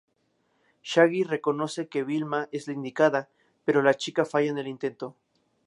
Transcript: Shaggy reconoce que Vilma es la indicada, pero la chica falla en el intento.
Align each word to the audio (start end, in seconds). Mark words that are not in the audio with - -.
Shaggy 0.91 1.21
reconoce 1.23 1.87
que 1.87 2.03
Vilma 2.03 2.49
es 2.51 2.65
la 2.65 2.73
indicada, 2.73 3.29
pero 3.65 3.83
la 3.83 3.93
chica 3.93 4.25
falla 4.25 4.49
en 4.49 4.57
el 4.57 4.67
intento. 4.67 5.15